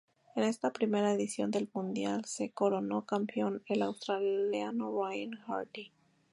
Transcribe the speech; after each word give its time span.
En 0.35 0.41
esta 0.45 0.73
primera 0.73 1.13
edición 1.13 1.51
del 1.51 1.69
mundial 1.71 2.25
se 2.25 2.49
coronó 2.49 3.05
campeón 3.05 3.61
el 3.67 3.83
australiano 3.83 4.99
Ryan 4.99 5.33
Hardy. 5.45 5.91